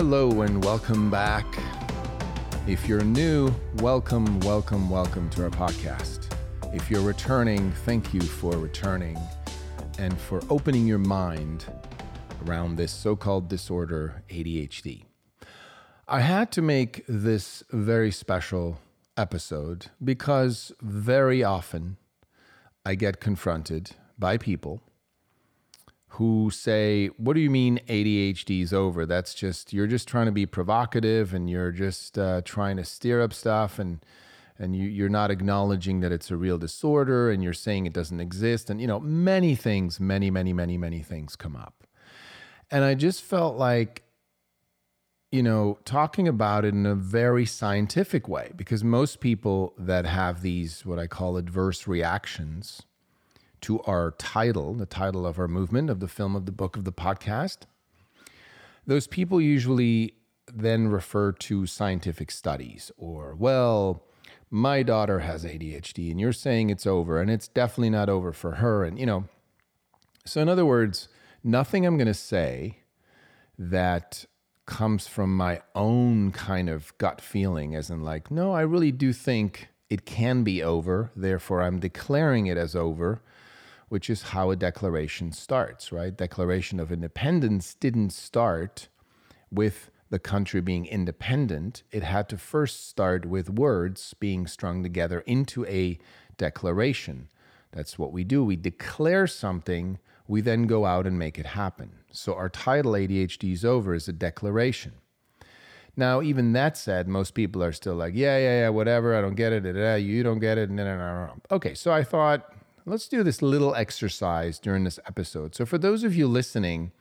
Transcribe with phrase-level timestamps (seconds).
[0.00, 1.44] Hello and welcome back.
[2.68, 6.32] If you're new, welcome, welcome, welcome to our podcast.
[6.72, 9.18] If you're returning, thank you for returning
[9.98, 11.64] and for opening your mind
[12.46, 15.02] around this so called disorder, ADHD.
[16.06, 18.78] I had to make this very special
[19.16, 21.96] episode because very often
[22.86, 24.80] I get confronted by people
[26.12, 29.06] who say, What do you mean ADHD is over?
[29.06, 33.20] That's just, you're just trying to be provocative and you're just uh, trying to steer
[33.20, 34.00] up stuff and
[34.58, 38.20] and you, you're not acknowledging that it's a real disorder and you're saying it doesn't
[38.20, 38.68] exist.
[38.70, 41.84] And, you know, many things, many, many, many, many things come up.
[42.70, 44.02] And I just felt like,
[45.30, 50.42] you know, talking about it in a very scientific way, because most people that have
[50.42, 52.82] these, what I call adverse reactions,
[53.62, 56.84] to our title, the title of our movement, of the film, of the book, of
[56.84, 57.58] the podcast,
[58.86, 60.14] those people usually
[60.52, 64.02] then refer to scientific studies or, well,
[64.50, 68.52] my daughter has ADHD and you're saying it's over and it's definitely not over for
[68.56, 68.84] her.
[68.84, 69.24] And, you know,
[70.24, 71.08] so in other words,
[71.44, 72.78] nothing I'm going to say
[73.58, 74.24] that
[74.66, 79.12] comes from my own kind of gut feeling, as in, like, no, I really do
[79.12, 81.10] think it can be over.
[81.16, 83.22] Therefore, I'm declaring it as over
[83.88, 86.16] which is how a declaration starts, right?
[86.16, 88.88] Declaration of Independence didn't start
[89.50, 91.82] with the country being independent.
[91.90, 95.98] It had to first start with words being strung together into a
[96.36, 97.28] declaration.
[97.72, 98.44] That's what we do.
[98.44, 101.90] We declare something, we then go out and make it happen.
[102.10, 104.92] So our title, ADHD is Over, is a declaration.
[105.96, 109.34] Now, even that said, most people are still like, yeah, yeah, yeah, whatever, I don't
[109.34, 111.32] get it, you don't get it, no, no, no, no.
[111.50, 112.54] Okay, so I thought,
[112.88, 115.54] Let's do this little exercise during this episode.
[115.54, 116.92] So, for those of you listening,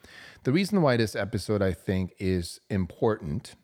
[0.44, 3.56] the reason why this episode I think is important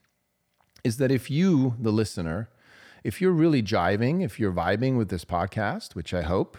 [0.85, 2.49] is that if you, the listener,
[3.03, 6.57] if you're really jiving, if you're vibing with this podcast, which I hope,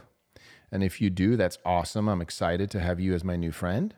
[0.71, 2.11] and if you do, that's awesome.
[2.11, 3.95] I'm excited to have you as my new friend.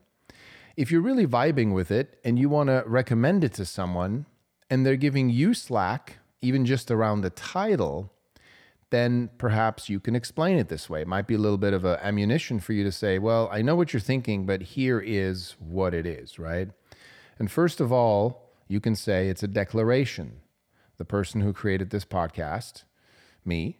[0.76, 4.26] If you're really vibing with it and you want to recommend it to someone
[4.71, 8.12] and they're giving you slack, even just around the title,
[8.91, 11.02] then perhaps you can explain it this way.
[11.02, 13.62] It might be a little bit of a ammunition for you to say, well, I
[13.62, 16.69] know what you're thinking, but here is what it is, right?
[17.38, 20.41] And first of all, you can say it's a declaration.
[20.98, 22.84] The person who created this podcast,
[23.44, 23.78] me,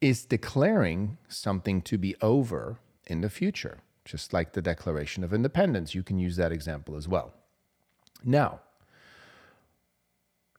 [0.00, 5.94] is declaring something to be over in the future, just like the Declaration of Independence.
[5.94, 7.34] You can use that example as well.
[8.24, 8.60] Now,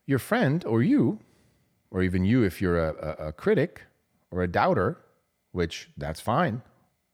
[0.06, 1.20] your friend or you
[1.94, 3.84] or even you if you're a, a, a critic
[4.32, 4.98] or a doubter,
[5.54, 6.64] which that's fine.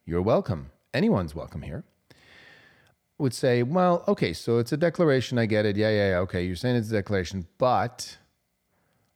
[0.06, 0.72] You're welcome.
[0.94, 1.84] Anyone's welcome here.
[3.20, 5.38] Would say, well, okay, so it's a declaration.
[5.38, 5.76] I get it.
[5.76, 6.18] Yeah, yeah, yeah.
[6.20, 8.18] Okay, you're saying it's a declaration, but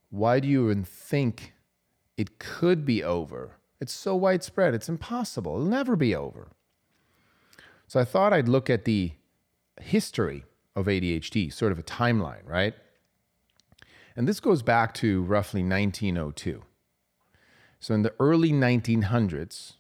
[0.09, 1.53] why do you even think
[2.18, 3.56] it could be over?
[3.80, 4.74] It's so widespread.
[4.74, 5.56] It's impossible.
[5.56, 6.50] It'll never be over.
[7.88, 9.13] So I thought I'd look at the
[9.81, 10.44] history
[10.75, 12.74] of ADHD, sort of a timeline, right?
[14.16, 16.63] And this goes back to roughly 1902.
[17.79, 19.74] So in the early 1900s,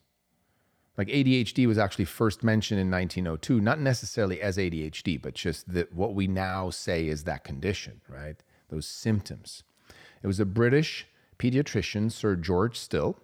[0.97, 5.93] like ADHD was actually first mentioned in 1902, not necessarily as ADHD, but just that
[5.93, 8.35] what we now say is that condition, right?
[8.69, 9.63] Those symptoms.
[10.21, 11.07] It was a British
[11.37, 13.17] pediatrician, Sir George Still,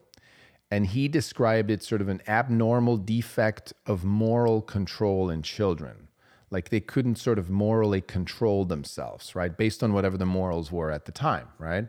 [0.72, 6.09] and he described it sort of an abnormal defect of moral control in children
[6.52, 9.56] like they couldn't sort of morally control themselves, right?
[9.56, 11.88] Based on whatever the morals were at the time, right?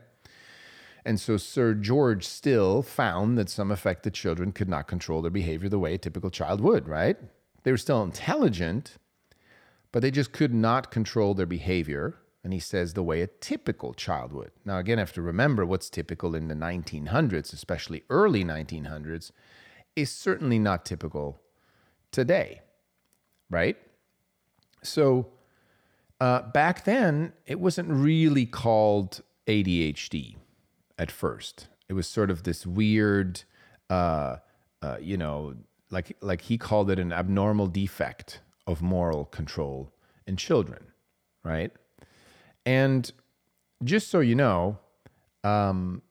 [1.05, 5.67] And so Sir George Still found that some affected children could not control their behavior
[5.67, 7.17] the way a typical child would, right?
[7.63, 8.97] They were still intelligent,
[9.91, 12.15] but they just could not control their behavior.
[12.43, 14.51] And he says the way a typical child would.
[14.65, 19.31] Now, again, I have to remember what's typical in the 1900s, especially early 1900s,
[19.95, 21.39] is certainly not typical
[22.11, 22.61] today,
[23.49, 23.77] right?
[24.83, 25.27] So
[26.19, 30.35] uh, back then, it wasn't really called ADHD
[30.97, 31.67] at first.
[31.89, 33.43] It was sort of this weird,
[33.89, 34.37] uh,
[34.81, 35.55] uh, you know,
[35.89, 39.91] like like he called it an abnormal defect of moral control
[40.25, 40.85] in children,
[41.43, 41.71] right?
[42.65, 43.11] And
[43.83, 44.77] just so you know,
[45.43, 46.01] um,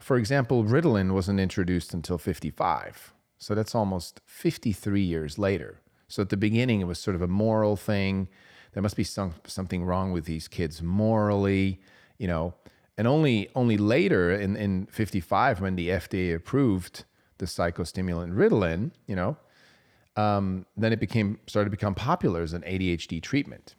[0.00, 3.12] for example, Ritalin wasn't introduced until 55.
[3.38, 5.80] So that's almost 53 years later.
[6.08, 8.28] So at the beginning, it was sort of a moral thing.
[8.72, 11.80] There must be some, something wrong with these kids morally,
[12.18, 12.54] you know.
[12.96, 17.04] And only only later in, in 55, when the FDA approved
[17.38, 19.36] the psychostimulant Ritalin, you know,
[20.16, 23.76] um, then it became started to become popular as an ADHD treatment.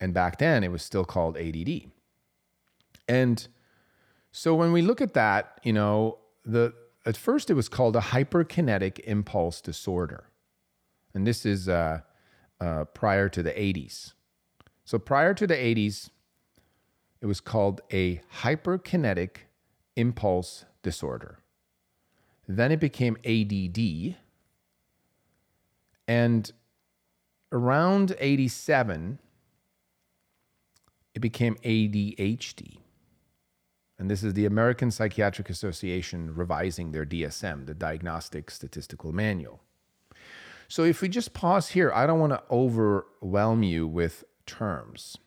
[0.00, 1.90] And back then, it was still called ADD.
[3.08, 3.46] And
[4.32, 6.74] so when we look at that, you know, the
[7.04, 10.24] at first it was called a hyperkinetic impulse disorder,
[11.16, 12.00] and this is uh,
[12.60, 14.12] uh, prior to the 80s.
[14.84, 16.10] So prior to the 80s,
[17.22, 19.38] it was called a hyperkinetic
[19.96, 21.38] impulse disorder.
[22.46, 24.16] Then it became ADD.
[26.06, 26.52] And
[27.50, 29.18] around 87,
[31.14, 32.76] it became ADHD.
[33.98, 39.62] And this is the American Psychiatric Association revising their DSM, the Diagnostic Statistical Manual.
[40.68, 45.18] So if we just pause here, I don't want to overwhelm you with terms.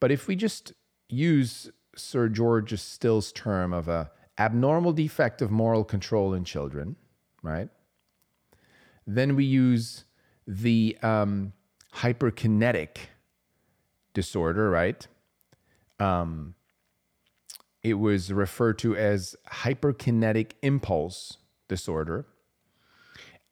[0.00, 0.72] But if we just
[1.08, 6.96] use Sir George Still's term of a abnormal defect of moral control in children,
[7.42, 7.68] right?
[9.06, 10.04] Then we use
[10.46, 11.52] the um,
[11.96, 12.96] hyperkinetic
[14.12, 15.06] disorder, right?
[16.00, 16.54] Um,
[17.82, 21.36] it was referred to as hyperkinetic impulse
[21.68, 22.26] disorder.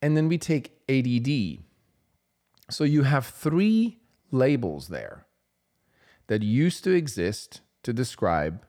[0.02, 1.64] And then we take ADD.
[2.68, 4.00] So you have three
[4.32, 5.26] labels there
[6.26, 8.64] that used to exist to describe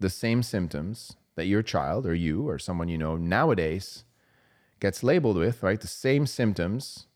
[0.00, 4.04] the same symptoms that your child or you or someone you know nowadays
[4.80, 5.80] gets labeled with, right?
[5.80, 7.06] The same symptoms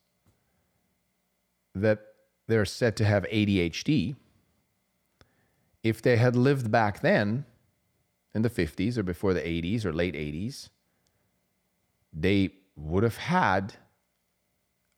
[1.75, 1.99] that
[2.47, 4.15] they're said to have ADHD.
[5.83, 7.45] If they had lived back then
[8.33, 10.69] in the 50s or before the 80s or late 80s,
[12.13, 13.73] they would have had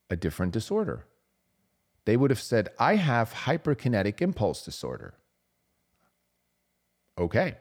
[0.10, 1.06] a different disorder.
[2.06, 5.16] They would have said, I have hyperkinetic impulse disorder.
[7.18, 7.58] Okay.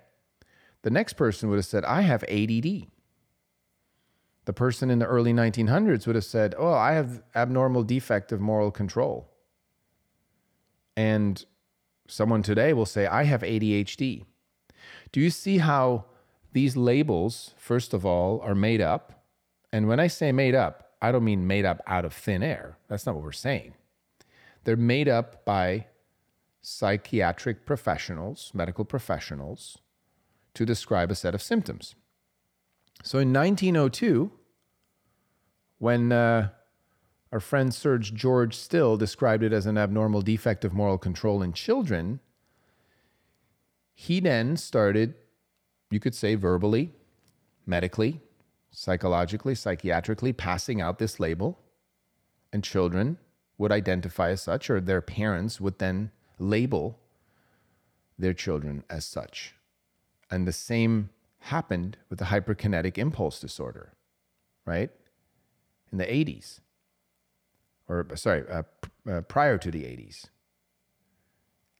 [0.82, 2.86] The next person would have said, I have ADD.
[4.44, 8.40] The person in the early 1900s would have said, Oh, I have abnormal defect of
[8.40, 9.30] moral control.
[10.96, 11.44] And
[12.06, 14.24] someone today will say, I have ADHD.
[15.12, 16.06] Do you see how
[16.52, 19.17] these labels, first of all, are made up?
[19.72, 22.78] And when I say made up, I don't mean made up out of thin air.
[22.88, 23.74] That's not what we're saying.
[24.64, 25.86] They're made up by
[26.60, 29.78] psychiatric professionals, medical professionals,
[30.54, 31.94] to describe a set of symptoms.
[33.02, 34.32] So in 1902,
[35.78, 36.48] when uh,
[37.30, 41.52] our friend Sir George Still described it as an abnormal defect of moral control in
[41.52, 42.20] children,
[43.94, 45.14] he then started,
[45.90, 46.92] you could say verbally,
[47.66, 48.20] medically,
[48.78, 51.58] psychologically, psychiatrically, passing out this label,
[52.52, 53.18] and children
[53.58, 56.96] would identify as such, or their parents would then label
[58.16, 59.56] their children as such.
[60.30, 61.10] And the same
[61.40, 63.94] happened with the hyperkinetic impulse disorder,
[64.64, 64.90] right?
[65.90, 66.60] In the 80s,
[67.88, 68.62] or sorry, uh,
[69.10, 70.26] uh, prior to the 80s.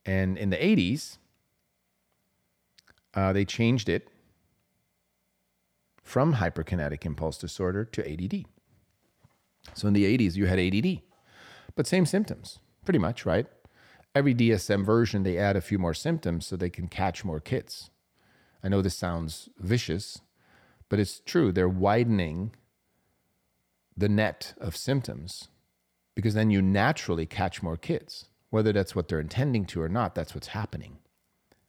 [0.05, 1.17] And in the 80s,
[3.13, 4.09] uh, they changed it
[6.09, 8.45] from hyperkinetic impulse disorder to ADD.
[9.75, 11.01] So in the 80s, you had ADD,
[11.75, 13.45] but same symptoms, pretty much, right?
[14.15, 17.91] Every DSM version, they add a few more symptoms so they can catch more kids.
[18.63, 20.19] I know this sounds vicious,
[20.89, 21.51] but it's true.
[21.51, 22.55] They're widening
[23.95, 25.49] the net of symptoms
[26.15, 28.25] because then you naturally catch more kids.
[28.49, 30.97] Whether that's what they're intending to or not, that's what's happening.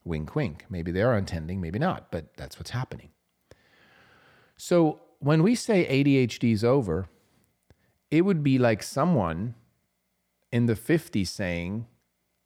[0.02, 0.64] Wink, wink.
[0.70, 3.10] Maybe they are intending, maybe not, but that's what's happening.
[4.60, 7.08] So when we say ADHD is over,
[8.10, 9.54] it would be like someone
[10.52, 11.86] in the 50s saying,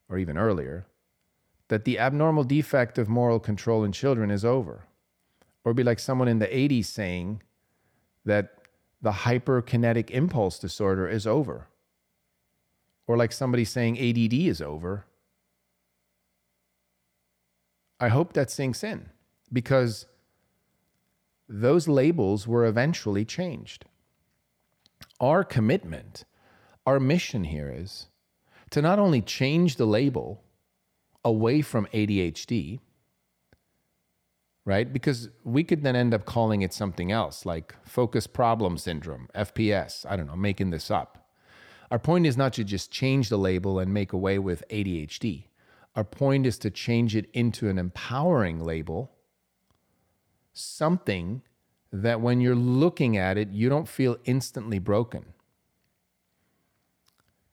[0.08, 0.86] or even earlier,
[1.66, 4.84] that the abnormal defect of moral control in children is over.
[5.64, 7.42] Or be like someone in the 80s saying
[8.24, 8.58] that
[9.02, 11.66] the hyperkinetic impulse disorder is over.
[13.08, 15.06] Or like somebody saying ADD is over
[17.98, 19.08] I hope that sinks in
[19.52, 20.06] because
[21.48, 23.84] those labels were eventually changed.
[25.20, 26.24] Our commitment,
[26.86, 28.08] our mission here is
[28.70, 30.42] to not only change the label
[31.24, 32.80] away from ADHD,
[34.64, 34.92] right?
[34.92, 40.06] Because we could then end up calling it something else like focus problem syndrome, FPS.
[40.08, 41.28] I don't know, making this up.
[41.90, 45.44] Our point is not to just change the label and make away with ADHD.
[45.94, 49.12] Our point is to change it into an empowering label,
[50.54, 51.42] something
[51.92, 55.26] that when you're looking at it, you don't feel instantly broken.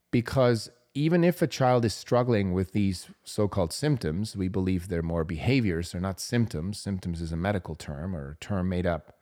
[0.09, 5.01] Because even if a child is struggling with these so called symptoms, we believe they're
[5.01, 6.79] more behaviors, they're not symptoms.
[6.79, 9.17] Symptoms is a medical term or a term made up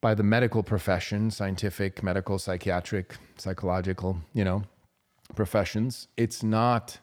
[0.00, 4.62] by the medical profession, scientific, medical, psychiatric, psychological, you know,
[5.34, 6.08] professions.
[6.16, 6.98] It's not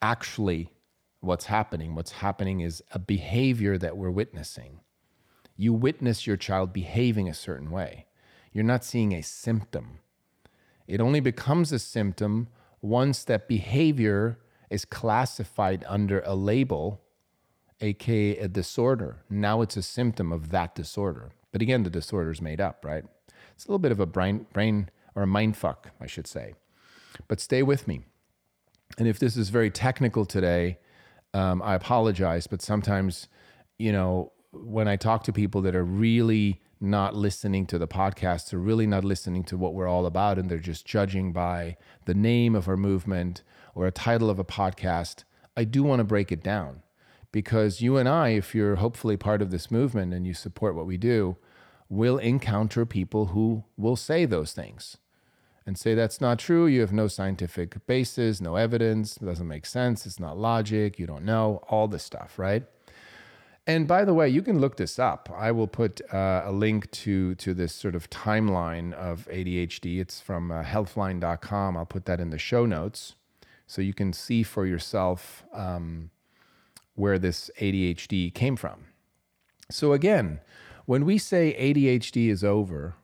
[0.00, 0.70] actually
[1.20, 1.94] what's happening.
[1.94, 4.80] What's happening is a behavior that we're witnessing.
[5.56, 8.06] You witness your child behaving a certain way.
[8.52, 9.98] You're not seeing a symptom.
[10.86, 12.48] It only becomes a symptom
[12.80, 14.38] once that behavior
[14.70, 17.00] is classified under a label,
[17.80, 19.18] aka a disorder.
[19.28, 21.32] Now it's a symptom of that disorder.
[21.50, 23.04] But again, the disorder is made up, right?
[23.54, 26.54] It's a little bit of a brain, brain or a mind fuck, I should say.
[27.26, 28.02] But stay with me.
[28.96, 30.78] And if this is very technical today,
[31.38, 32.46] um, I apologize.
[32.46, 33.28] But sometimes,
[33.78, 38.50] you know, when I talk to people that are really not listening to the podcast,
[38.50, 41.76] they're really not listening to what we're all about, and they're just judging by
[42.06, 43.42] the name of our movement
[43.74, 45.24] or a title of a podcast,
[45.56, 46.82] I do want to break it down
[47.30, 50.86] because you and I, if you're hopefully part of this movement and you support what
[50.86, 51.36] we do,
[51.88, 54.98] will encounter people who will say those things
[55.68, 56.66] and say that's not true.
[56.66, 61.06] You have no scientific basis, no evidence, it doesn't make sense, it's not logic, you
[61.06, 62.64] don't know, all this stuff, right?
[63.66, 65.28] And by the way, you can look this up.
[65.36, 70.00] I will put uh, a link to to this sort of timeline of ADHD.
[70.00, 71.76] It's from uh, healthline.com.
[71.76, 73.14] I'll put that in the show notes
[73.66, 76.08] so you can see for yourself um,
[76.94, 78.86] where this ADHD came from.
[79.70, 80.40] So, again,
[80.86, 82.94] when we say ADHD is over,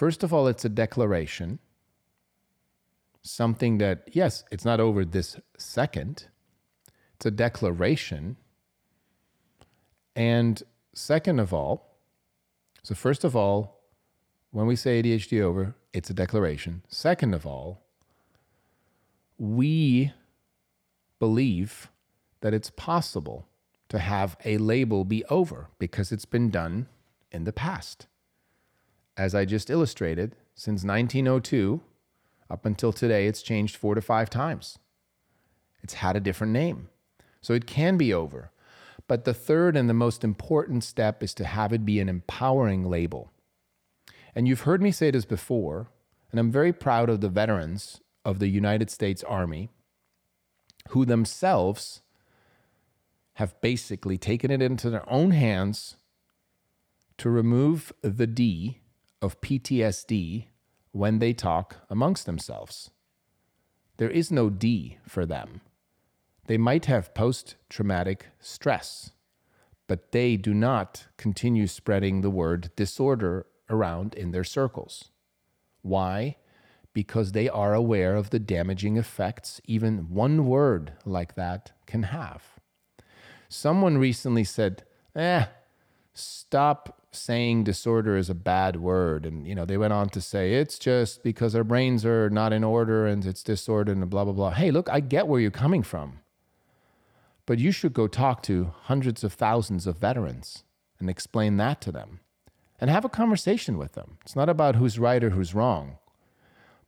[0.00, 1.58] first of all, it's a declaration,
[3.20, 6.24] something that, yes, it's not over this second,
[7.14, 8.38] it's a declaration
[10.16, 10.62] and
[10.94, 11.98] second of all,
[12.82, 13.82] so first of all,
[14.52, 16.82] when we say ADHD over, it's a declaration.
[16.88, 17.82] Second of all,
[19.36, 20.14] we
[21.18, 21.90] believe
[22.40, 23.46] that it's possible
[23.90, 26.86] to have a label be over because it's been done
[27.30, 28.06] in the past.
[29.16, 31.80] As I just illustrated, since 1902
[32.50, 34.78] up until today, it's changed four to five times.
[35.82, 36.88] It's had a different name.
[37.40, 38.50] So it can be over.
[39.06, 42.84] But the third and the most important step is to have it be an empowering
[42.88, 43.30] label.
[44.34, 45.88] And you've heard me say this before,
[46.30, 49.70] and I'm very proud of the veterans of the United States Army
[50.90, 52.02] who themselves
[53.34, 55.96] have basically taken it into their own hands
[57.18, 58.79] to remove the D
[59.22, 60.46] of PTSD
[60.92, 62.90] when they talk amongst themselves.
[63.96, 65.60] There is no D for them.
[66.46, 69.12] They might have post traumatic stress,
[69.86, 75.10] but they do not continue spreading the word disorder around in their circles.
[75.82, 76.36] Why?
[76.92, 82.58] Because they are aware of the damaging effects even one word like that can have.
[83.48, 84.84] Someone recently said,
[85.14, 85.46] eh,
[86.14, 89.26] stop saying disorder is a bad word.
[89.26, 92.52] And, you know, they went on to say, it's just because our brains are not
[92.52, 94.50] in order and it's disordered and blah, blah, blah.
[94.50, 96.20] Hey, look, I get where you're coming from.
[97.46, 100.62] But you should go talk to hundreds of thousands of veterans
[101.00, 102.20] and explain that to them
[102.80, 104.18] and have a conversation with them.
[104.22, 105.98] It's not about who's right or who's wrong.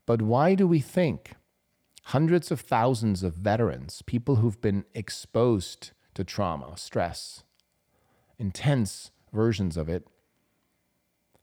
[0.06, 1.32] But why do we think
[2.06, 7.42] hundreds of thousands of veterans, people who've been exposed to trauma, stress,
[8.38, 10.06] intense versions of it,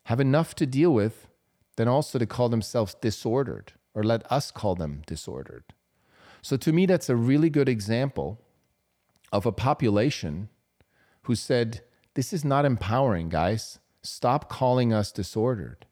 [0.09, 1.27] have enough to deal with
[1.75, 5.63] than also to call themselves disordered or let us call them disordered?
[6.41, 8.41] So to me, that's a really good example
[9.31, 10.49] of a population
[11.23, 11.81] who said,
[12.15, 13.77] This is not empowering, guys.
[14.01, 15.85] Stop calling us disordered.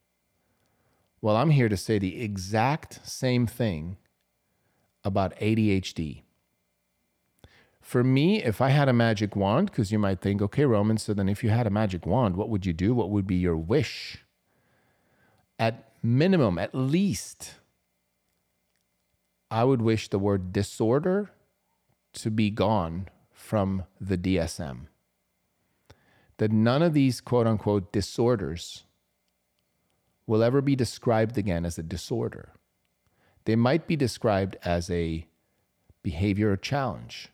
[1.21, 3.97] Well, I'm here to say the exact same thing
[5.03, 6.23] about ADHD.
[7.87, 11.13] For me, if I had a magic wand, because you might think, okay, Roman, so
[11.13, 12.93] then if you had a magic wand, what would you do?
[12.93, 14.25] What would be your wish?
[15.57, 17.53] At minimum, at least,
[19.49, 21.29] I would wish the word disorder
[22.15, 24.87] to be gone from the DSM.
[26.39, 28.83] That none of these quote unquote disorders
[30.25, 32.51] will ever be described again as a disorder.
[33.45, 35.25] They might be described as a
[36.03, 37.29] behavior challenge,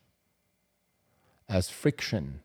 [1.50, 2.42] as friction,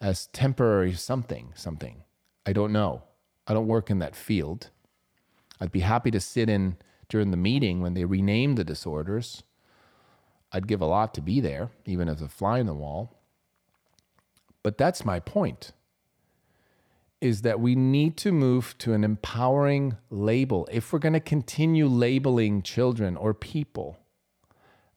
[0.00, 2.02] as temporary something, something.
[2.44, 3.02] I don't know.
[3.46, 4.70] I don't work in that field.
[5.60, 6.76] I'd be happy to sit in
[7.08, 9.42] during the meeting when they rename the disorders
[10.52, 13.12] I'd give a lot to be there, even as a fly in the wall.
[14.62, 15.72] But that's my point
[17.20, 20.68] is that we need to move to an empowering label.
[20.70, 23.98] If we're going to continue labeling children or people,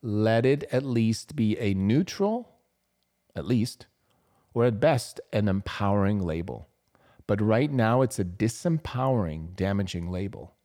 [0.01, 2.48] let it at least be a neutral,
[3.35, 3.87] at least,
[4.53, 6.67] or at best, an empowering label.
[7.27, 10.55] But right now, it's a disempowering, damaging label.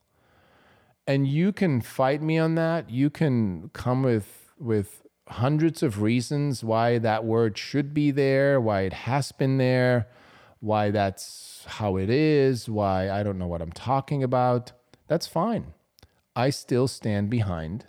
[1.07, 2.89] And you can fight me on that.
[2.89, 8.83] You can come with, with hundreds of reasons why that word should be there, why
[8.83, 10.09] it has been there
[10.65, 14.73] why that's how it is, why I don't know what I'm talking about,
[15.09, 15.75] that's fine.
[16.35, 17.85] I still stand behind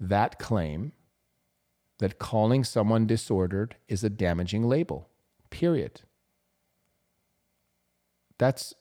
[0.00, 0.92] that claim
[2.00, 5.08] that calling someone disordered is a damaging label,
[5.48, 6.02] period.
[8.36, 8.74] That's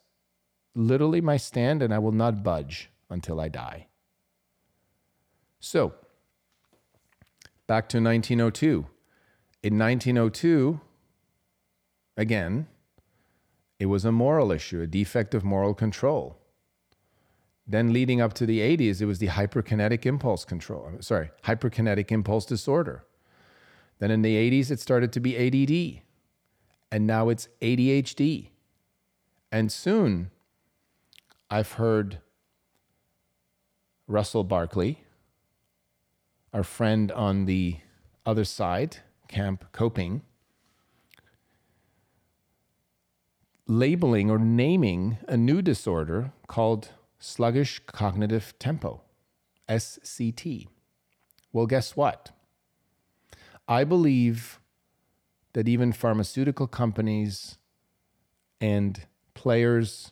[0.76, 3.88] literally my stand, and I will not budge until I die.
[5.60, 5.94] So,
[7.68, 8.86] back to 1902.
[9.62, 10.80] In 1902,
[12.20, 12.68] Again,
[13.80, 16.38] it was a moral issue, a defect of moral control.
[17.66, 20.92] Then, leading up to the 80s, it was the hyperkinetic impulse control.
[21.00, 23.06] Sorry, hyperkinetic impulse disorder.
[24.00, 26.02] Then in the 80s, it started to be ADD.
[26.92, 28.50] And now it's ADHD.
[29.52, 30.32] And soon,
[31.50, 32.20] I've heard
[34.08, 35.04] Russell Barkley,
[36.54, 37.78] our friend on the
[38.26, 40.24] other side, Camp Coping,
[43.68, 46.90] labeling or naming a new disorder called
[47.20, 49.02] sluggish cognitive tempo,
[49.68, 50.68] SCT.
[51.54, 52.32] Well, guess what?
[53.70, 54.60] I believe
[55.54, 57.60] that even pharmaceutical companies
[58.60, 60.12] and players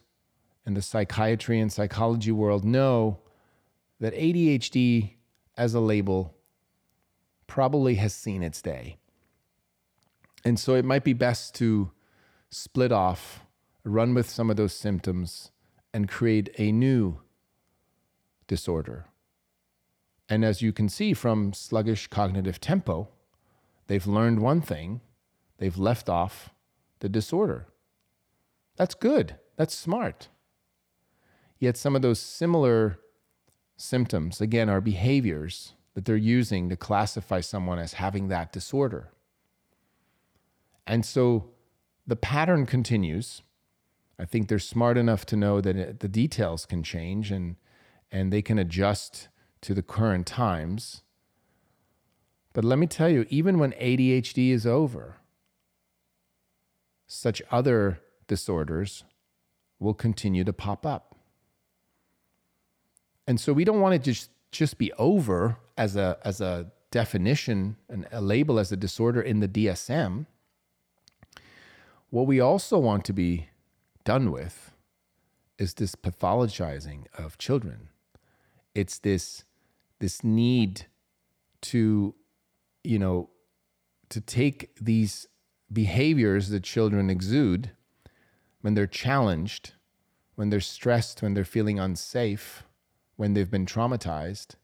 [0.63, 3.19] in the psychiatry and psychology world know
[3.99, 5.15] that ADHD
[5.57, 6.35] as a label
[7.47, 8.97] probably has seen its day.
[10.45, 11.91] And so it might be best to
[12.51, 13.41] split off
[13.83, 15.49] run with some of those symptoms
[15.93, 17.21] and create a new
[18.45, 19.05] disorder.
[20.29, 23.09] And as you can see from sluggish cognitive tempo,
[23.87, 25.01] they've learned one thing,
[25.57, 26.49] they've left off
[26.99, 27.67] the disorder.
[28.75, 30.29] That's good, that's smart.
[31.59, 32.99] Yet some of those similar
[33.75, 39.09] symptoms, again, are behaviors that they're using to classify someone as having that disorder.
[40.85, 41.49] And so
[42.05, 43.41] the pattern continues
[44.19, 47.55] I think they're smart enough to know that the details can change and
[48.11, 49.27] and they can adjust
[49.61, 51.03] to the current times.
[52.57, 55.17] But let me tell you, even when ADHD is over,
[57.05, 59.03] such other disorders
[59.77, 61.15] will continue to pop up.
[63.27, 66.71] And so we don't want it to just, just be over as a, as a
[66.89, 70.25] definition and a label as a disorder in the DSM.
[72.09, 73.49] What we also want to be
[74.03, 74.71] done with
[75.59, 77.89] is this pathologizing of children.
[78.73, 79.43] It's this
[79.99, 80.87] this need
[81.61, 82.15] to,
[82.83, 83.29] you know,
[84.09, 85.27] to take these
[85.71, 87.71] behaviors that children exude
[88.61, 89.73] when they're challenged,
[90.35, 92.63] when they're stressed, when they're feeling unsafe,
[93.15, 94.55] when they've been traumatized,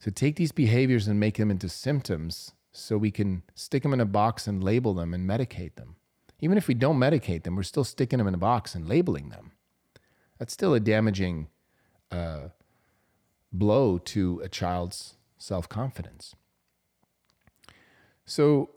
[0.00, 4.00] to take these behaviors and make them into symptoms so we can stick them in
[4.00, 5.96] a box and label them and medicate them.
[6.40, 9.30] Even if we don't medicate them, we're still sticking them in a box and labeling
[9.30, 9.52] them.
[10.38, 11.48] That's still a damaging
[12.12, 12.48] uh,
[13.52, 16.34] blow to a child's self confidence.
[18.26, 18.70] So,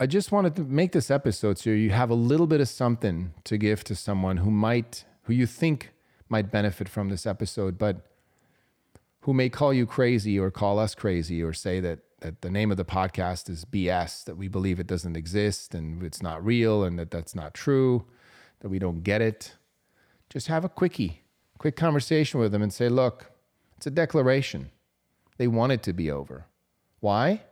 [0.00, 3.32] I just wanted to make this episode so you have a little bit of something
[3.44, 5.92] to give to someone who might, who you think
[6.28, 8.04] might benefit from this episode, but
[9.20, 12.70] who may call you crazy or call us crazy or say that that the name
[12.70, 16.82] of the podcast is BS, that we believe it doesn't exist and it's not real
[16.82, 18.06] and that that's not true,
[18.60, 19.52] that we don't get it.
[20.30, 21.22] Just have a quickie,
[21.58, 23.30] quick conversation with them and say, look,
[23.76, 24.70] it's a declaration.
[25.36, 26.46] They want it to be over.
[27.00, 27.42] Why?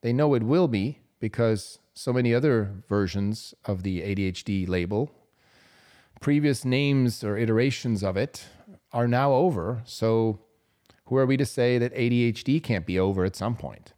[0.00, 5.10] They know it will be because so many other versions of the ADHD label,
[6.20, 8.46] previous names or iterations of it,
[8.92, 9.82] are now over.
[9.84, 10.40] So,
[11.06, 13.92] who are we to say that ADHD can't be over at some point?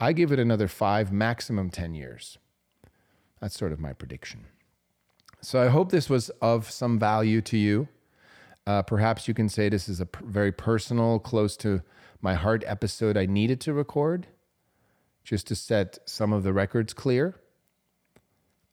[0.00, 2.38] I give it another five, maximum 10 years.
[3.40, 4.46] That's sort of my prediction.
[5.42, 7.88] So I hope this was of some value to you.
[8.66, 11.82] Uh, perhaps you can say this is a p- very personal, close to
[12.20, 14.26] my heart episode I needed to record
[15.24, 17.40] just to set some of the records clear.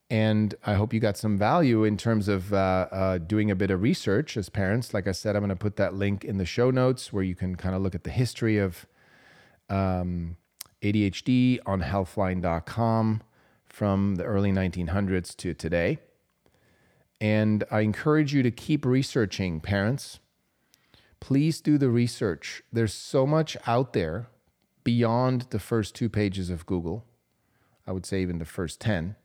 [0.10, 3.72] And I hope you got some value in terms of uh, uh, doing a bit
[3.72, 4.94] of research as parents.
[4.94, 7.34] Like I said, I'm going to put that link in the show notes where you
[7.34, 8.86] can kind of look at the history of
[9.70, 10.36] um,
[10.82, 13.22] ADHD on healthline.com
[13.66, 16.00] from the early 1900s to today.
[17.22, 20.20] And I encourage you to keep researching, parents.
[21.22, 22.64] Please do the research.
[22.74, 24.28] There's so much out there
[24.84, 27.06] beyond the first two pages of Google.
[27.88, 29.16] I would say even the first 10.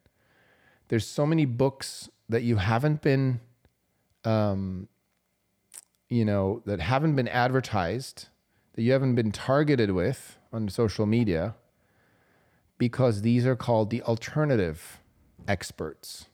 [0.88, 3.40] There's so many books that you haven't been,
[4.24, 4.88] um,
[6.09, 8.28] you know, that haven't been advertised,
[8.74, 11.56] that you haven't been targeted with on social media,
[12.78, 15.00] because these are called the alternative
[15.48, 16.26] experts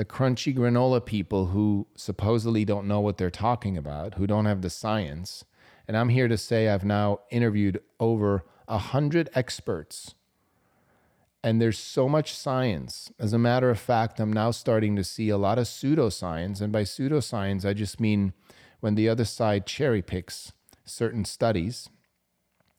[0.00, 4.62] the crunchy granola people who supposedly don't know what they're talking about, who don't have
[4.62, 5.44] the science.
[5.86, 10.14] And I'm here to say I've now interviewed over a hundred experts.
[11.44, 13.12] And there's so much science.
[13.18, 16.62] As a matter of fact, I'm now starting to see a lot of pseudoscience.
[16.62, 18.32] And by pseudoscience, I just mean
[18.80, 20.54] when the other side cherry picks
[20.86, 21.90] certain studies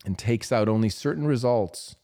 [0.04, 1.98] and takes out only certain results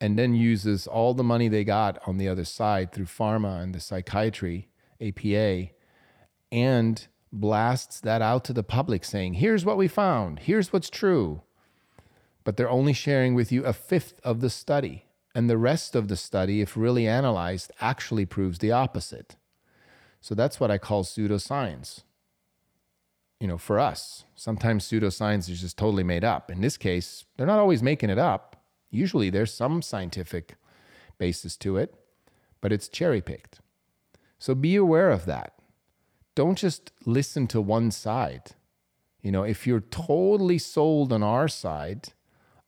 [0.00, 3.74] and then uses all the money they got on the other side through pharma and
[3.74, 4.68] the psychiatry,
[5.00, 5.70] APA,
[6.52, 11.42] and blasts that out to the public saying, here's what we found, here's what's true.
[12.44, 15.04] But they're only sharing with you a fifth of the study.
[15.34, 19.36] And the rest of the study, if really analyzed, actually proves the opposite.
[20.20, 22.02] So that's what I call pseudoscience.
[23.38, 26.50] You know, for us, sometimes pseudoscience is just totally made up.
[26.50, 28.57] In this case, they're not always making it up
[28.90, 30.54] Usually there's some scientific
[31.18, 31.94] basis to it,
[32.60, 33.60] but it's cherry picked.
[34.38, 35.54] So be aware of that.
[36.34, 38.52] Don't just listen to one side.
[39.20, 42.12] You know, if you're totally sold on our side,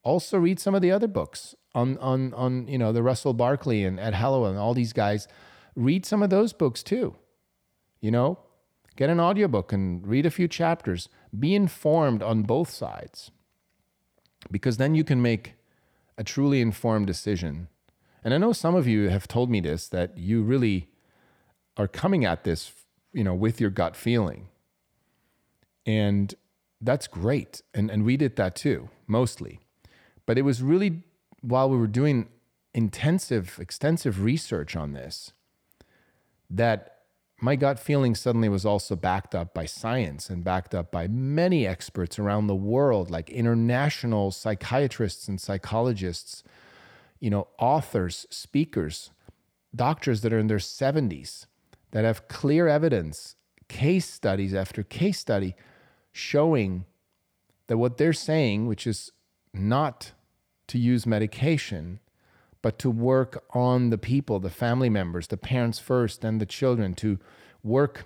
[0.03, 3.85] also read some of the other books on on on you know the Russell Barkley
[3.85, 5.27] and Ed Hallowell and all these guys.
[5.75, 7.15] Read some of those books too.
[8.01, 8.39] You know,
[8.97, 11.07] get an audiobook and read a few chapters.
[11.37, 13.31] Be informed on both sides.
[14.49, 15.53] Because then you can make
[16.17, 17.67] a truly informed decision.
[18.23, 20.89] And I know some of you have told me this that you really
[21.77, 22.71] are coming at this,
[23.13, 24.47] you know, with your gut feeling.
[25.85, 26.33] And
[26.79, 27.61] that's great.
[27.73, 29.59] And and we did that too, mostly.
[30.25, 31.03] But it was really
[31.41, 32.29] while we were doing
[32.73, 35.33] intensive, extensive research on this
[36.49, 37.00] that
[37.41, 41.65] my gut feeling suddenly was also backed up by science and backed up by many
[41.65, 46.43] experts around the world, like international psychiatrists and psychologists,
[47.19, 49.09] you know, authors, speakers,
[49.75, 51.47] doctors that are in their 70s
[51.89, 53.35] that have clear evidence,
[53.67, 55.55] case studies after case study
[56.11, 56.85] showing
[57.67, 59.11] that what they're saying, which is
[59.51, 60.11] not
[60.67, 61.99] to use medication,
[62.61, 66.93] but to work on the people, the family members, the parents first, and the children,
[66.95, 67.19] to
[67.63, 68.05] work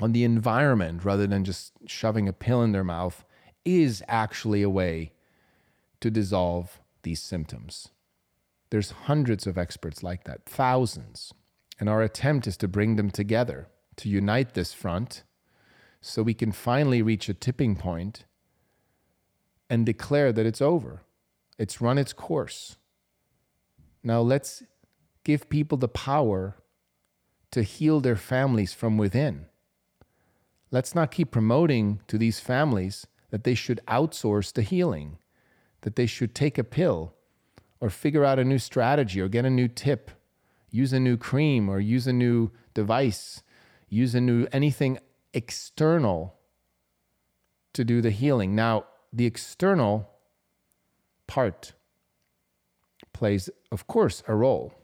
[0.00, 3.24] on the environment rather than just shoving a pill in their mouth
[3.64, 5.12] is actually a way
[6.00, 7.88] to dissolve these symptoms.
[8.70, 11.32] There's hundreds of experts like that, thousands.
[11.78, 15.24] And our attempt is to bring them together, to unite this front,
[16.00, 18.24] so we can finally reach a tipping point
[19.68, 21.02] and declare that it's over.
[21.58, 22.76] It's run its course.
[24.02, 24.62] Now let's
[25.24, 26.56] give people the power
[27.52, 29.46] to heal their families from within.
[30.70, 35.18] Let's not keep promoting to these families that they should outsource the healing,
[35.82, 37.14] that they should take a pill
[37.80, 40.10] or figure out a new strategy or get a new tip,
[40.70, 43.42] use a new cream or use a new device,
[43.88, 44.98] use a new anything
[45.34, 46.34] external
[47.74, 48.54] to do the healing.
[48.54, 50.08] Now, the external
[51.26, 51.74] part
[53.22, 54.74] plays, of course, a role.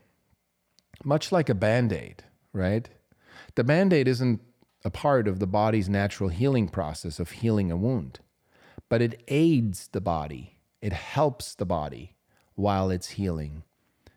[1.03, 2.23] Much like a band aid,
[2.53, 2.89] right?
[3.57, 4.41] The band aid isn't
[4.85, 8.21] a part of the body's natural healing process of healing a wound,
[8.89, 12.15] but it aids the body, it helps the body
[12.55, 13.65] while it's healing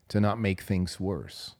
[0.09, 1.55] to not make things worse.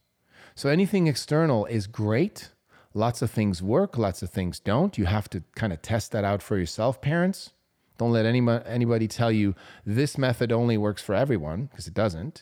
[0.54, 2.50] So anything external is great.
[2.94, 5.00] Lots of things work, lots of things don't.
[5.00, 7.54] You have to kind of test that out for yourself, parents.
[7.98, 9.54] Don't let anybody, anybody tell you
[9.86, 12.42] this method only works for everyone, because it doesn't.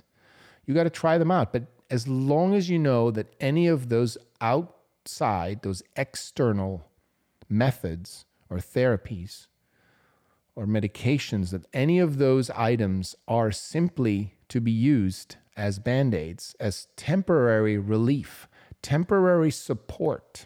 [0.69, 1.51] You got to try them out.
[1.51, 6.85] But as long as you know that any of those outside, those external
[7.49, 9.47] methods or therapies
[10.55, 16.55] or medications, that any of those items are simply to be used as band aids,
[16.59, 18.47] as temporary relief,
[18.83, 20.45] temporary support,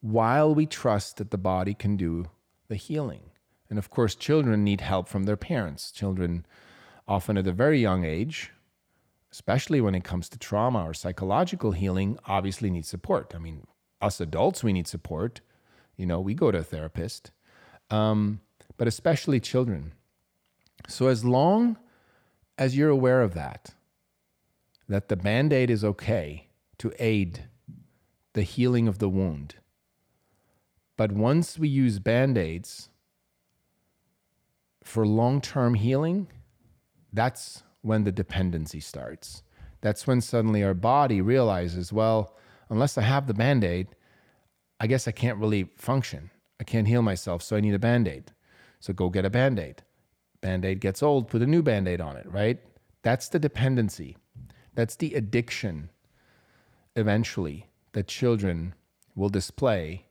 [0.00, 2.26] while we trust that the body can do
[2.68, 3.22] the healing.
[3.68, 5.90] And of course, children need help from their parents.
[5.90, 6.46] Children,
[7.06, 8.50] often at a very young age,
[9.30, 13.32] especially when it comes to trauma or psychological healing, obviously need support.
[13.34, 13.66] I mean,
[14.00, 15.40] us adults, we need support.
[15.96, 17.30] You know, we go to a therapist,
[17.90, 18.40] um,
[18.76, 19.92] but especially children.
[20.88, 21.76] So, as long
[22.58, 23.74] as you're aware of that,
[24.88, 27.44] that the band aid is okay to aid
[28.32, 29.56] the healing of the wound.
[30.96, 32.88] But once we use band aids
[34.84, 36.28] for long term healing,
[37.12, 39.42] that's when the dependency starts.
[39.80, 42.36] That's when suddenly our body realizes, well,
[42.70, 43.88] unless I have the band aid,
[44.80, 46.30] I guess I can't really function.
[46.60, 48.32] I can't heal myself, so I need a band aid.
[48.80, 49.82] So go get a band aid.
[50.40, 52.60] Band aid gets old, put a new band aid on it, right?
[53.02, 54.16] That's the dependency.
[54.74, 55.90] That's the addiction
[56.96, 58.74] eventually that children
[59.14, 60.06] will display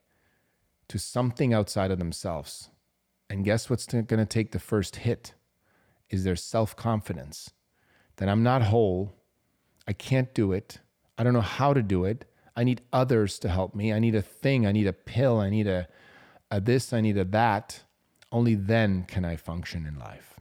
[0.87, 2.69] to something outside of themselves.
[3.29, 5.33] And guess what's going to take the first hit?
[6.11, 7.51] Is their self confidence
[8.17, 9.15] that I'm not whole,
[9.87, 10.79] I can't do it,
[11.17, 14.13] I don't know how to do it, I need others to help me, I need
[14.13, 15.87] a thing, I need a pill, I need a,
[16.51, 17.83] a this, I need a that.
[18.31, 20.39] Only then can I function in life.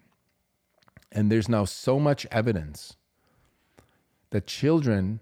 [1.13, 2.97] And there's now so much evidence
[4.31, 5.21] that children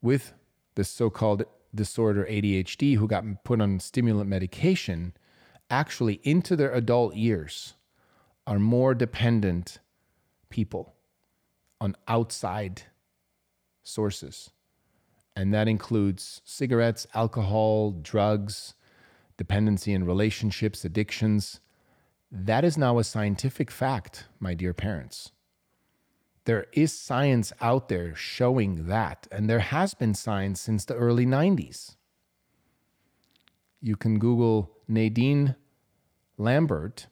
[0.00, 0.32] with
[0.74, 5.14] this so called disorder ADHD who got put on stimulant medication
[5.70, 7.74] actually into their adult years
[8.46, 9.78] are more dependent
[10.48, 10.94] people
[11.80, 12.82] on outside
[13.82, 14.50] sources.
[15.34, 18.74] And that includes cigarettes, alcohol, drugs,
[19.36, 21.60] dependency in relationships, addictions.
[22.30, 25.32] That is now a scientific fact, my dear parents.
[26.44, 31.26] There is science out there showing that, and there has been science since the early
[31.26, 31.96] 90s.
[33.80, 35.56] You can Google Nadine
[36.38, 37.08] Lambert,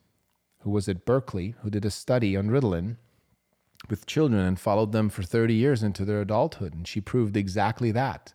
[0.64, 2.96] who was at Berkeley, who did a study on Ritalin
[3.90, 6.72] with children and followed them for 30 years into their adulthood.
[6.72, 8.32] And she proved exactly that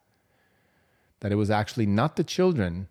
[1.22, 2.88] that it was actually not the children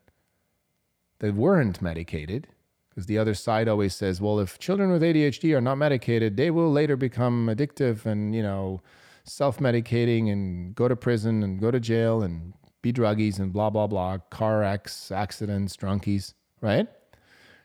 [1.20, 2.46] that weren't medicated,
[2.90, 6.51] because the other side always says, well, if children with ADHD are not medicated, they
[6.51, 8.83] will later become addictive and, you know,
[9.24, 13.70] self medicating and go to prison and go to jail and be druggies and blah,
[13.70, 16.88] blah, blah, car wrecks, accidents, drunkies, right?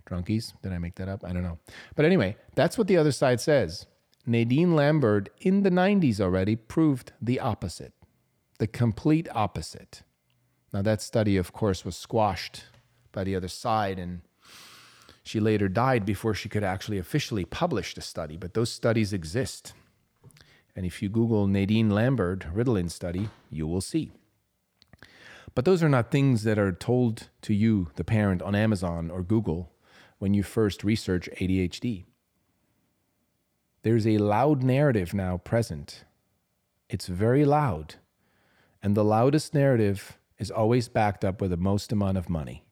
[0.09, 0.53] Drunkies.
[0.61, 1.23] Did I make that up?
[1.23, 1.59] I don't know.
[1.95, 3.85] But anyway, that's what the other side says.
[4.25, 7.93] Nadine Lambert in the 90s already proved the opposite,
[8.57, 10.03] the complete opposite.
[10.73, 12.63] Now, that study, of course, was squashed
[13.11, 14.21] by the other side and
[15.23, 19.73] she later died before she could actually officially publish the study, but those studies exist.
[20.75, 24.11] And if you Google Nadine Lambert Ritalin study, you will see.
[25.55, 29.21] But those are not things that are told to you, the parent, on Amazon or
[29.21, 29.71] Google
[30.23, 32.05] when you first research ADHD.
[33.81, 36.05] There's a loud narrative now present.
[36.87, 37.95] It's very loud.
[38.81, 42.63] And the loudest narrative is always backed up with the most amount of money.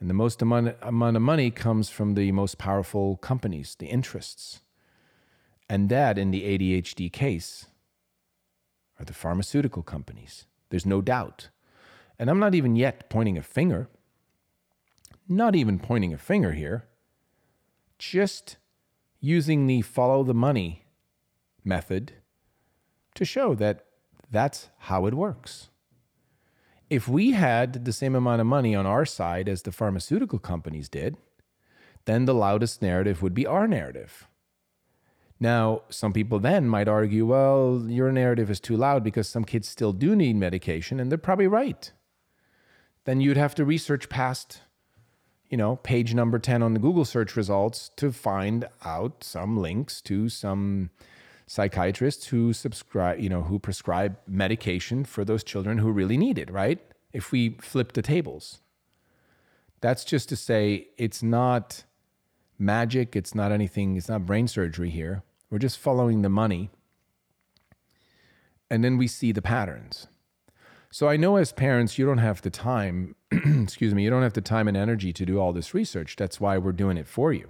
[0.00, 4.62] And the most amount, of money comes from the most powerful companies, the interests.
[5.68, 7.66] And that, in the ADHD case,
[8.98, 10.46] are the pharmaceutical companies.
[10.70, 11.50] There's no doubt.
[12.18, 13.90] And I'm not even yet pointing a finger,
[15.28, 16.86] not even pointing a finger here,
[17.98, 18.56] just
[19.20, 20.86] using the follow the money
[21.64, 22.12] method
[23.14, 23.86] to show that
[24.30, 25.68] that's how it works
[26.90, 30.88] if we had the same amount of money on our side as the pharmaceutical companies
[30.88, 31.16] did,
[32.04, 34.28] then the loudest narrative would be our narrative.
[35.40, 39.68] Now, some people then might argue, well, your narrative is too loud because some kids
[39.68, 41.90] still do need medication, and they're probably right.
[43.04, 44.60] Then you'd have to research past,
[45.48, 50.00] you know, page number 10 on the Google search results to find out some links
[50.02, 50.90] to some
[51.46, 56.50] psychiatrists who subscribe, you know, who prescribe medication for those children who really need it,
[56.50, 56.80] right?
[57.12, 58.60] If we flip the tables.
[59.80, 61.84] That's just to say it's not
[62.58, 65.22] magic, it's not anything, it's not brain surgery here.
[65.50, 66.70] We're just following the money.
[68.70, 70.06] And then we see the patterns.
[70.94, 74.34] So I know as parents, you don't have the time, excuse me, you don't have
[74.34, 76.14] the time and energy to do all this research.
[76.14, 77.48] That's why we're doing it for you.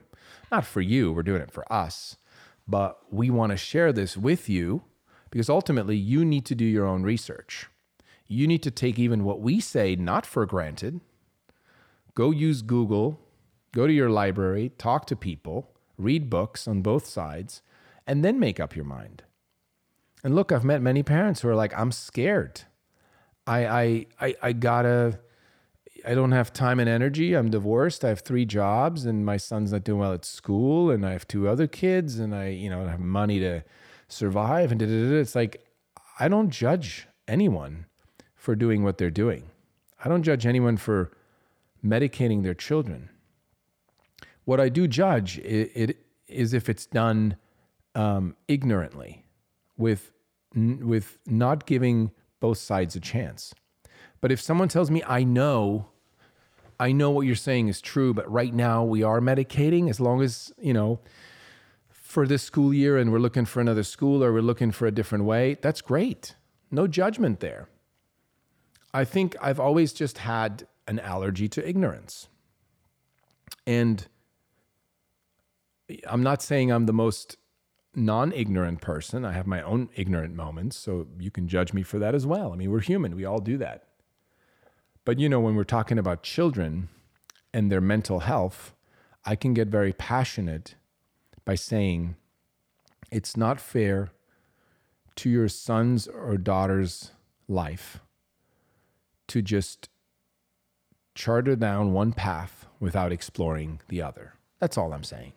[0.50, 2.16] Not for you, we're doing it for us.
[2.66, 4.85] But we want to share this with you
[5.28, 7.66] because ultimately you need to do your own research.
[8.26, 11.02] You need to take even what we say not for granted.
[12.14, 13.20] Go use Google,
[13.72, 17.61] go to your library, talk to people, read books on both sides,
[18.07, 19.22] and then make up your mind.
[20.22, 22.62] And look, I've met many parents who are like, I'm scared.
[23.46, 25.18] I I I, I gotta
[26.07, 27.35] I don't have time and energy.
[27.35, 28.04] I'm divorced.
[28.04, 31.26] I have three jobs, and my son's not doing well at school, and I have
[31.26, 33.64] two other kids, and I, you know, have money to
[34.09, 34.70] survive.
[34.70, 35.64] And it's like
[36.20, 37.87] I don't judge anyone
[38.35, 39.50] for doing what they're doing.
[40.04, 41.12] I don't judge anyone for
[41.85, 43.09] medicating their children.
[44.44, 45.96] What I do judge it, it
[46.28, 47.37] is if it's done
[47.94, 49.24] um, ignorantly,
[49.78, 50.12] with
[50.54, 52.11] with not giving
[52.44, 53.54] both sides a chance.
[54.20, 55.87] But if someone tells me, I know,
[56.78, 60.20] I know what you're saying is true, but right now we are medicating, as long
[60.20, 61.00] as you know
[61.88, 64.90] for this school year and we're looking for another school or we're looking for a
[64.90, 66.35] different way, that's great.
[66.70, 67.70] No judgment there.
[68.92, 72.28] I think I've always just had an allergy to ignorance.
[73.66, 74.07] And
[76.07, 77.38] I'm not saying I'm the most
[77.94, 79.24] non ignorant person.
[79.24, 82.52] I have my own ignorant moments, so you can judge me for that as well.
[82.52, 83.85] I mean, we're human, we all do that.
[85.04, 86.88] But you know, when we're talking about children
[87.52, 88.74] and their mental health,
[89.24, 90.74] I can get very passionate
[91.44, 92.16] by saying
[93.11, 94.11] it's not fair
[95.16, 97.12] to your son's or daughter's
[97.48, 98.00] life
[99.28, 99.88] to just
[101.14, 104.35] charter down one path without exploring the other.
[104.59, 105.33] That's all I'm saying.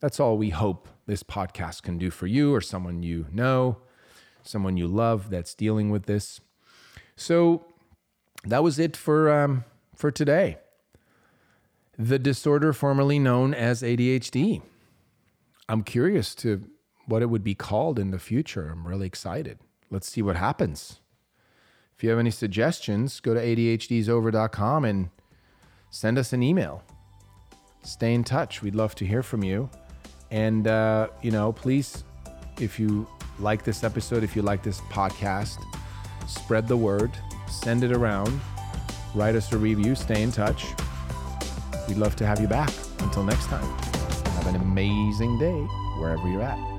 [0.00, 3.78] That's all we hope this podcast can do for you or someone you know,
[4.42, 6.40] someone you love that's dealing with this.
[7.16, 7.66] So
[8.44, 10.58] that was it for um, for today.
[11.98, 14.62] The disorder formerly known as ADHD.
[15.68, 16.64] I'm curious to
[17.06, 18.70] what it would be called in the future.
[18.70, 19.58] I'm really excited.
[19.90, 21.00] Let's see what happens.
[21.94, 25.10] If you have any suggestions, go to ADHDisover.com and
[25.90, 26.82] send us an email.
[27.82, 28.62] Stay in touch.
[28.62, 29.68] We'd love to hear from you.
[30.30, 32.04] And, uh, you know, please,
[32.60, 33.06] if you
[33.38, 35.58] like this episode, if you like this podcast,
[36.26, 37.10] spread the word,
[37.48, 38.40] send it around,
[39.14, 40.66] write us a review, stay in touch.
[41.88, 42.70] We'd love to have you back.
[43.00, 43.64] Until next time,
[44.34, 45.60] have an amazing day
[45.98, 46.69] wherever you're at.